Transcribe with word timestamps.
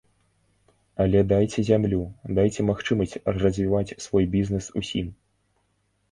Але 1.03 1.19
дайце 1.31 1.59
зямлю, 1.67 1.99
дайце 2.39 2.65
магчымасць 2.69 3.13
развіваць 3.41 3.95
свой 4.07 4.25
бізнес 4.37 4.71
усім. 4.83 5.13